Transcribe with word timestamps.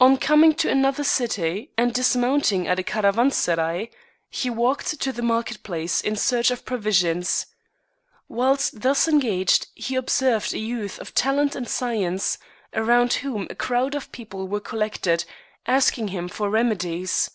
On 0.00 0.16
coming 0.16 0.52
to 0.54 0.68
another 0.68 1.04
city 1.04 1.70
and 1.78 1.94
dismounting 1.94 2.66
at 2.66 2.80
a 2.80 2.82
caravanserai, 2.82 3.88
he 4.28 4.50
walked 4.50 5.00
to 5.00 5.12
the 5.12 5.22
market 5.22 5.62
place 5.62 6.00
in 6.00 6.16
search 6.16 6.50
of 6.50 6.64
provisions. 6.64 7.46
Whilst 8.28 8.80
thus 8.80 9.06
engaged, 9.06 9.68
he 9.76 9.94
observed 9.94 10.52
a 10.54 10.58
youth 10.58 10.98
of 10.98 11.14
talent 11.14 11.54
and 11.54 11.68
science, 11.68 12.36
around 12.72 13.12
whom 13.12 13.46
a 13.48 13.54
crowd 13.54 13.94
of 13.94 14.10
people 14.10 14.48
were 14.48 14.58
collected 14.58 15.24
asking 15.68 16.08
him 16.08 16.26
for 16.26 16.50
remedies. 16.50 17.30